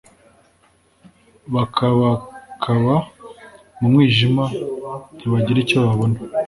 [1.53, 2.95] bakabakaba
[3.77, 4.43] mu mwijima
[5.15, 6.17] ntibagira icyo babona